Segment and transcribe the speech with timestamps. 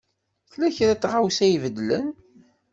[0.49, 2.07] Tella kra n tɣawsa i ibeddlen?